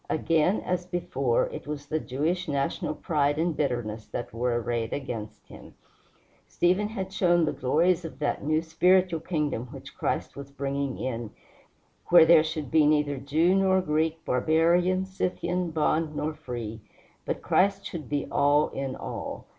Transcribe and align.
Again, 0.09 0.61
as 0.61 0.87
before, 0.87 1.45
it 1.51 1.67
was 1.67 1.85
the 1.85 1.99
Jewish 1.99 2.47
national 2.47 2.95
pride 2.95 3.37
and 3.37 3.55
bitterness 3.55 4.07
that 4.07 4.33
were 4.33 4.59
arrayed 4.59 4.93
against 4.93 5.47
him. 5.47 5.75
Stephen 6.47 6.87
had 6.87 7.13
shown 7.13 7.45
the 7.45 7.51
glories 7.51 8.03
of 8.03 8.17
that 8.17 8.43
new 8.43 8.63
spiritual 8.63 9.19
kingdom 9.19 9.67
which 9.67 9.95
Christ 9.95 10.35
was 10.35 10.49
bringing 10.49 10.97
in, 10.97 11.29
where 12.07 12.25
there 12.25 12.43
should 12.43 12.71
be 12.71 12.87
neither 12.87 13.17
Jew 13.17 13.53
nor 13.53 13.79
Greek, 13.79 14.25
barbarian, 14.25 15.05
Scythian, 15.05 15.69
bond 15.69 16.15
nor 16.15 16.33
free, 16.33 16.81
but 17.23 17.43
Christ 17.43 17.85
should 17.85 18.09
be 18.09 18.25
all 18.31 18.69
in 18.69 18.95
all. 18.95 19.45